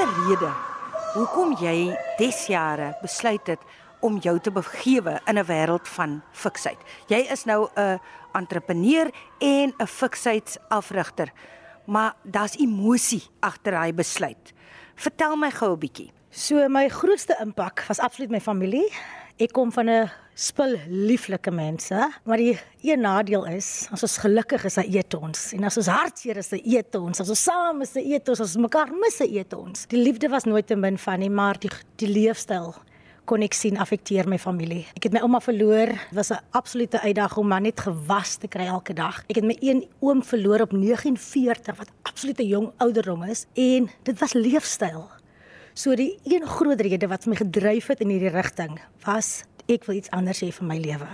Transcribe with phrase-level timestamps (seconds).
[0.00, 0.48] 'n rede
[1.12, 3.60] hoekom jy desjare besluit het
[4.00, 6.78] om jou te begewe in 'n wêreld van fiksheid.
[7.08, 8.00] Jy is nou 'n
[8.32, 11.32] entrepreneur en 'n fiksheidsafrigter,
[11.86, 14.52] maar daar's emosie agter daai besluit.
[14.94, 16.12] Vertel my gou 'n bietjie.
[16.30, 18.92] So my grootste impak was absoluut my familie.
[19.40, 24.64] Ek kom van 'n spul lieflike mense, maar die een nadeel is, as ons gelukkig
[24.64, 27.20] is, dan eet ons en as ons hartseer is, dan eet ons.
[27.20, 28.40] As ons saam is, dan eet ons.
[28.40, 29.86] As ons mekaar mis, dan eet ons.
[29.88, 32.74] Die liefde was nooit te min van nie, maar die die leefstyl
[33.24, 34.84] kon ek sien affekteer my familie.
[34.96, 35.86] Ek het my ouma verloor.
[35.86, 39.24] Dit was 'n absolute uitdaging om maar net gewas te kry elke dag.
[39.28, 44.18] Ek het my een oom verloor op 49 wat absolute jong ouderdom is en dit
[44.18, 45.08] was leefstyl.
[45.74, 50.00] So die een groot rede wat my gedryf het in hierdie rigting was ek wil
[50.00, 51.06] iets anders hê vir my lewe.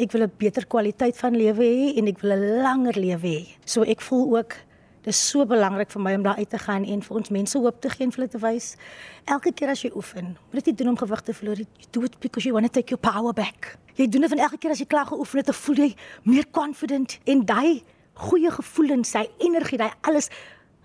[0.00, 3.46] Ek wil 'n beter kwaliteit van lewe hê en ek wil 'n langer lewe hê.
[3.64, 4.56] So ek voel ook
[5.00, 7.58] Dit is so belangrik vir my om daar uit te gaan en vir ons mense
[7.58, 8.76] hoop te gee en vir hulle te wys.
[9.24, 11.56] Elke keer as jy oefen, moet jy doen om gewig te verloor.
[11.56, 13.78] You do it because you want to take your power back.
[13.96, 15.94] Jy doen dit van elke keer as jy klaar geoefen het, te voel jy
[16.28, 17.80] meer confident en daai
[18.12, 20.28] goeie gevoelens, sy energie, daai alles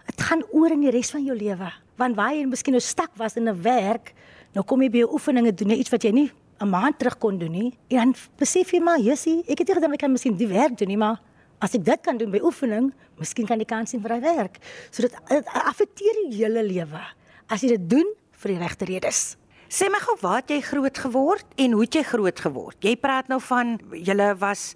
[0.05, 1.73] dit gaan oor in die res van jou lewe.
[1.97, 4.13] Want waar jy miskien nou stak was in 'n werk,
[4.53, 7.17] nou kom jy by jou oefeninge doen jy iets wat jy nie 'n maand terug
[7.17, 7.77] kon doen nie.
[7.89, 10.77] En dan besef jy maar, jessie, ek het nie gedink ek kan miskien die werk
[10.77, 11.19] doen nie, maar
[11.59, 14.59] as ek dit kan doen by oefening, miskien kan die kans sien vir hy werk.
[14.91, 15.13] So dit
[15.53, 17.01] affekteer die hele lewe
[17.49, 19.37] as jy dit doen vir die regte redes.
[19.69, 22.77] Sê my gou, waar het jy groot geword en hoe het jy groot geword?
[22.85, 24.75] Jy praat nou van julle was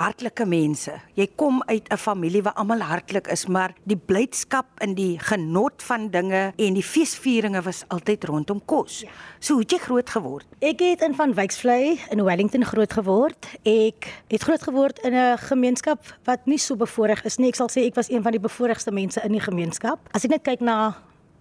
[0.00, 0.94] hartlike mense.
[1.14, 5.82] Jy kom uit 'n familie waar almal hartlik is, maar die blydskap en die genot
[5.82, 9.00] van dinge en die feesvieringe was altyd rondom kos.
[9.00, 9.08] Ja.
[9.38, 10.46] So hoe het jy groot geword?
[10.60, 13.46] Ek het in Van Wyksvlei in Wellington groot geword.
[13.62, 17.48] Ek het groot geword in 'n gemeenskap wat nie so bevoorreg is nie.
[17.48, 19.98] Ek sal sê ek was een van die bevoorregste mense in die gemeenskap.
[20.12, 20.96] As ek net kyk na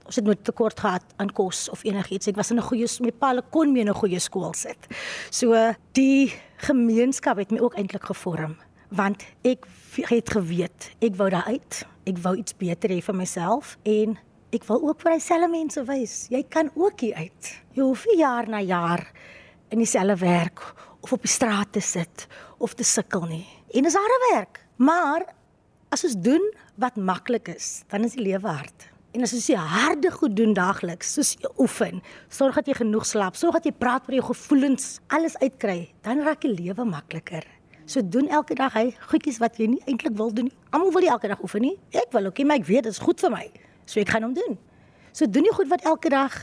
[0.09, 2.31] ons het nooit tekort gehad aan kos of enigiets.
[2.31, 4.87] Ek was in 'n goeie my pa kon my in 'n goeie skool sit.
[5.29, 5.53] So
[5.93, 8.57] die gemeenskap het my ook eintlik gevorm
[8.89, 11.85] want ek het geweet ek wou daar uit.
[12.05, 14.17] Ek wou iets beter hê vir myself en
[14.51, 16.27] ek wil ook vir dieselfde mense wys.
[16.29, 17.61] Jy kan ook hier uit.
[17.73, 19.11] Jy hoef nie jaar na jaar
[19.69, 23.47] in dieselfde werk of op die straat te sit of te sukkel nie.
[23.73, 25.25] En dis harde werk, maar
[25.89, 28.89] as ons doen wat maklik is, dan is die lewe hard.
[29.09, 33.55] En as jy harde goed doen daagliks, soos oefen, sorg dat jy genoeg slaap, sorg
[33.57, 37.47] dat jy praat oor jou gevoelens, alles uitkry, dan raak die lewe makliker.
[37.89, 40.57] So doen elke dag hy goedjies wat jy nie eintlik wil doen nie.
[40.69, 41.73] Almal wil nie elke dag oefen nie.
[41.89, 43.47] Ek wil ook, okay, maar ek weet dit is goed vir my.
[43.89, 44.59] So ek gaan hom doen.
[45.09, 46.35] So doen jy goed wat elke dag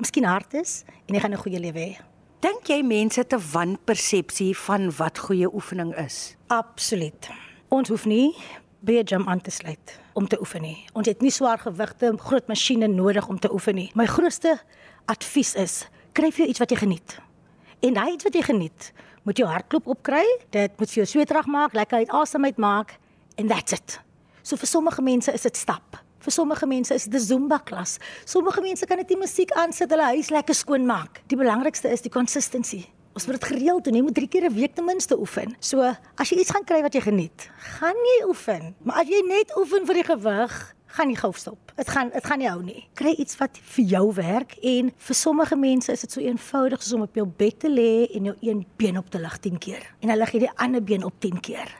[0.00, 2.00] miskien hard is en jy gaan 'n goeie lewe hê.
[2.40, 6.36] Dink jy mense het 'n wanpersepsie van wat goeie oefening is?
[6.48, 7.28] Absoluut.
[7.68, 8.32] Ons hoef nie
[8.86, 10.84] by 'n gym aan te sluit om te oefen nie.
[10.92, 13.90] Ons het nie swaar gewigte, groot masjiene nodig om te oefen nie.
[13.94, 14.58] My grootste
[15.04, 17.18] advies is: kry vir jou iets wat jy geniet.
[17.80, 18.92] En daai iets wat jy geniet,
[19.22, 22.98] moet jou hartklop opkry, dit moet vir jou sweetrag maak, lekker uit asem uit maak
[23.36, 24.00] en that's it.
[24.42, 25.98] So vir sommige mense is dit stap.
[26.18, 27.98] Vir sommige mense is dit 'n Zumba klas.
[28.24, 31.20] Sommige mense kan net die musiek aansit, hulle huis lekker skoon maak.
[31.26, 32.86] Die belangrikste is die consistency.
[33.16, 33.94] Ons moet dit gereeld doen.
[33.96, 35.56] Jy moet 3 keer 'n week ten minste oefen.
[35.58, 35.80] So,
[36.14, 38.74] as jy iets gaan kry wat jy geniet, gaan jy oefen.
[38.82, 41.72] Maar as jy net oefen vir die gewig, gaan jy gou stop.
[41.76, 42.88] Dit gaan dit gaan nie hou nie.
[42.94, 46.92] Kry iets wat vir jou werk en vir sommige mense is dit so eenvoudig soos
[46.92, 49.82] om op jou bed te lê en jou een been op te lig 10 keer
[50.00, 51.74] en dan lig jy die ander been op 10 keer.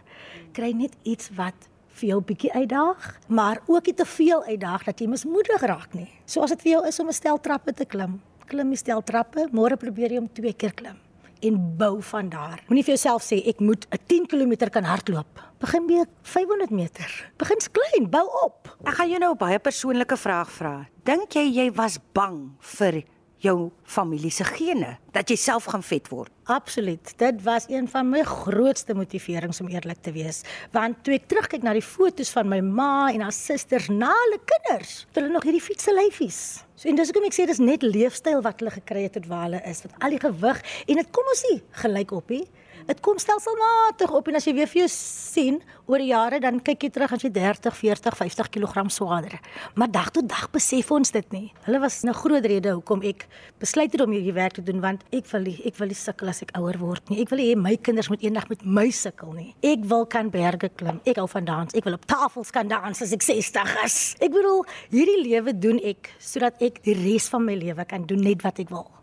[0.53, 5.01] Kry net iets wat vir jou bietjie uitdaag, maar ook nie te veel uitdaag dat
[5.01, 6.11] jy mismoedig raak nie.
[6.25, 9.03] So as dit vir jou is om 'n stel trappe te klim, klim die stel
[9.03, 11.06] trappe, môre probeer jy om 2 keer klim
[11.41, 12.63] en bou van daar.
[12.69, 15.43] Moenie vir jouself sê ek moet 'n 10 km kan hardloop.
[15.59, 17.33] Begin by 500 meter.
[17.37, 18.77] Begin klein, bou op.
[18.85, 20.89] Ek gaan jou nou 'n baie persoonlike vraag vra.
[21.05, 23.03] Dink jy jy was bang vir
[23.45, 26.33] jou familie se gene dat jy self gaan vet word.
[26.53, 27.13] Absoluut.
[27.19, 30.43] Dit was een van my grootste motiverings om eerlik te wees,
[30.73, 34.41] want toe ek terugkyk na die fotos van my ma en haar susters na hulle
[34.53, 36.41] kinders, het hulle nog hierdie fietse lyfies.
[36.77, 39.49] So en dis hoekom ek sê dis net leefstyl wat hulle gekry het tot waar
[39.49, 42.45] hulle is, met al die gewig en dit kom ons nie gelyk op nie.
[42.87, 45.57] Dit kom stelselmatig op en as jy weer vir jou sien
[45.91, 49.35] oor die jare dan kyk jy terug as jy 30, 40, 50 kg swaarder.
[49.75, 51.49] Maar dag tot dag besef ons dit nie.
[51.67, 53.27] Hulle was 'n groot rede hoekom ek
[53.59, 56.29] besluit het om hierdie werk te doen want ek wil nie, ek wil nie sukkel
[56.29, 57.21] as ek ouer word nie.
[57.23, 59.57] Ek wil hê my kinders moet eendag met my sukkel nie.
[59.63, 61.01] Ek wil kan berge klim.
[61.05, 61.75] Ek hou van dans.
[61.75, 64.15] Ek wil op tafels kan dans as ek 60 is.
[64.21, 68.23] Ek bedoel, hierdie lewe doen ek sodat ek die res van my lewe kan doen
[68.23, 68.97] net wat ek wil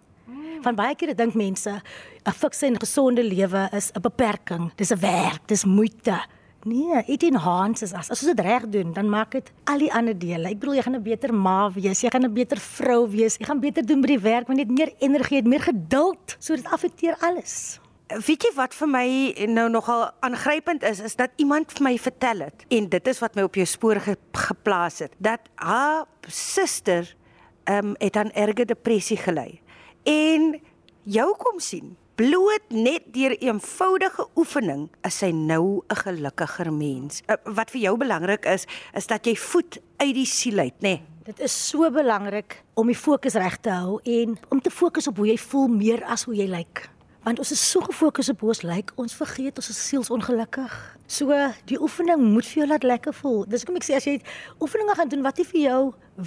[0.64, 1.82] van baie kere dink mense
[2.24, 4.72] 'n fikse en gesonde lewe is 'n beperking.
[4.76, 6.20] Dis 'n werk, dis moeite.
[6.64, 8.10] Nee, it enhances us.
[8.10, 10.48] As ons dit reg doen, dan maak dit al die ander dele.
[10.48, 13.46] Ek bedoel jy gaan 'n beter ma wees, jy gaan 'n beter vrou wees, jy
[13.46, 16.56] gaan beter doen by die werk, jy het meer energie, jy het meer geduld, so
[16.56, 17.80] dit affekteer alles.
[18.08, 22.40] Weet jy wat vir my nou nogal aangrypend is, is dat iemand vir my vertel
[22.40, 27.16] het en dit is wat my op jou spoor ge geplaas het, dat haar suster
[27.64, 29.63] ehm um, het aan erge depressie gely.
[30.04, 30.62] En
[31.04, 37.24] jou kom sien bloot net deur eenvoudige oefening is sy nou 'n gelukkiger mens.
[37.28, 41.00] Uh, wat vir jou belangrik is, is dat jy voet uit die siel uit, nê?
[41.00, 41.02] Nee.
[41.24, 45.18] Dit is so belangrik om die fokus reg te hou en om te fokus op
[45.18, 46.90] hoe jy voel meer as hoe jy lyk.
[47.24, 50.74] Like want ons is so gefokus op hoe ons lyk, ons vergeet ons is sielsongelukkig.
[51.08, 51.32] So
[51.70, 53.46] die oefening moet vir jou laat lekker voel.
[53.48, 54.18] Dis hoekom ek sê as jy
[54.60, 55.78] oefeninge gaan doen wat nie vir jou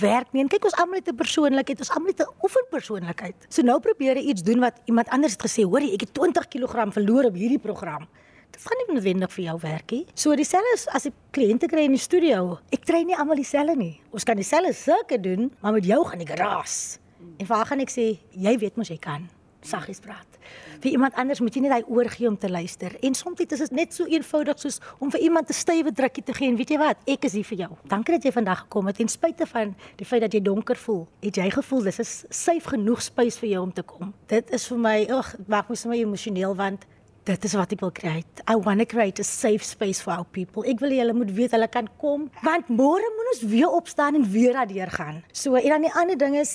[0.00, 0.40] werk nie.
[0.46, 3.36] En kyk ons almal het 'n persoonlikheid, ons almal het 'n oefenpersoonlikheid.
[3.52, 6.14] So nou probeer jy iets doen wat iemand anders het gesê, hoor jy, ek het
[6.14, 8.08] 20 kg verloor op hierdie program.
[8.50, 10.06] Dit gaan nie noodwendig vir jou werk nie.
[10.14, 14.00] So dieselfde as ek kliënte kry in die studio, ek train nie almal dieselfde nie.
[14.12, 16.98] Ons kan dieselfde sulke doen, maar met jou gaan ek raas.
[17.38, 19.28] En waar gaan ek sê, jy weet mos jy kan
[19.66, 20.38] saggies praat.
[20.80, 22.96] Vir iemand anders moet jy net daai oor gee om te luister.
[23.00, 26.32] En soms is dit net so eenvoudig soos om vir iemand 'n stywe drukkie te
[26.32, 27.70] gee en weet jy wat, ek is hier vir jou.
[27.88, 31.06] Dankie dat jy vandag gekom het en spite van die feit dat jy donker voel,
[31.20, 34.14] het jy gevoel dis is safe genoeg space vir jou om te kom.
[34.26, 36.86] Dit is vir my, ag, maak my so emosioneel want
[37.26, 38.42] Dit is wat ek wil create.
[38.46, 40.62] I want to create a safe space for our people.
[40.62, 44.26] Ek wil hulle moet weet hulle kan kom want môre moet ons weer opstaan en
[44.30, 45.24] weer daardeur gaan.
[45.34, 46.54] So en dan die ander ding is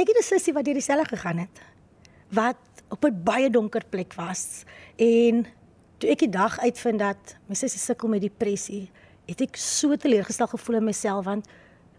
[0.00, 1.60] ek het 'n sussie wat deur dieselfde gegaan het
[2.30, 2.56] wat
[2.88, 4.64] op 'n baie donker plek was
[4.96, 5.46] en
[5.98, 8.90] toe ek die dag uitvind dat my sussie sukkel met depressie,
[9.26, 11.46] het ek so teleurgestel gevoel in myself want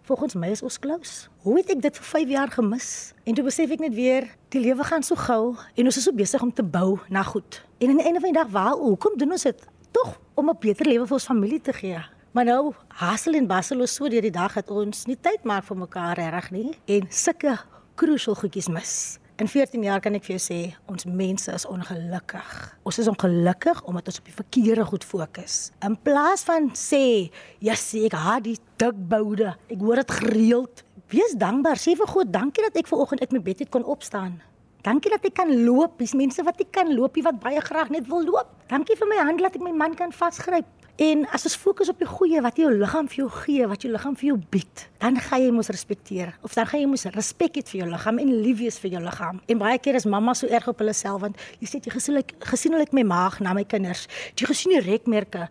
[0.01, 1.29] volgens my is ons close.
[1.45, 3.13] Hoe het ek dit vir 5 jaar gemis?
[3.23, 6.11] En toe besef ek net weer, die lewe gaan so gou en ons is so
[6.11, 7.61] besig om te bou na goed.
[7.79, 9.67] En aan die einde van die dag, waar hoekom doen ons dit?
[9.91, 12.01] Tog om 'n beter lewe vir ons familie te gee.
[12.31, 15.77] Maar nou, hassel en bustle so deur die dag dat ons nie tyd maak vir
[15.77, 17.57] mekaar reg nie en sulke
[17.95, 19.20] crucial goedjies mis.
[19.41, 22.49] In 14 jaar kan ek vir jou sê, ons mense is ongelukkig.
[22.85, 25.55] Ons is ongelukkig omdat ons op die verkeerde goed fokus.
[25.81, 29.55] In plaas van sê, "Ja, sê ek haat die digboude.
[29.67, 31.77] Ek hoor dit gereeld." Wees dankbaar.
[31.77, 34.41] Sê vir God, "Dankie dat ek ver oggend uit my bed het kon opstaan."
[34.83, 35.97] Dankie dat ek kan loop.
[35.97, 38.47] Dis mense wat ek kan loop, wat baie graag net wil loop.
[38.67, 40.65] Dankie vir my hand dat ek my man kan vasgryp.
[40.99, 43.91] En as ons fokus op die goeie wat jou liggaam vir jou gee, wat jou
[43.93, 47.59] liggaam vir jou bied, dan gaan jy mos respekteer of dan gaan jy mos respek
[47.59, 49.39] hê vir jou liggaam en lief wees vir jou liggaam.
[49.47, 52.19] En baie keer is mamma so erg op hulle self want jy sê jy gesien
[52.19, 54.07] ek gesien hoe ek my maag na my kinders.
[54.35, 55.47] Jy gesien die rekmerke.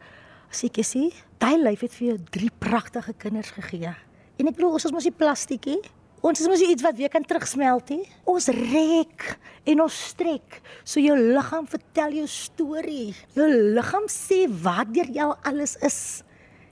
[0.51, 1.09] As ek sê,
[1.41, 3.95] daai lyf het vir jou drie pragtige kinders gegee.
[4.41, 5.79] En ek bedoel ons is mos nie plastiekie.
[6.21, 8.01] Ons is mos iets wat weer kan terugsmelt hè.
[8.29, 9.25] Ons rek
[9.73, 10.59] en ons strek.
[10.85, 13.15] So jou liggaam vertel jou storie.
[13.37, 16.01] Jou liggaam sê wat deur jou alles is.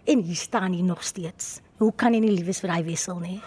[0.05, 1.63] En hier staan jy nog steeds.
[1.81, 3.41] Hoe kan jy nie lief wees vir daai wissel nie?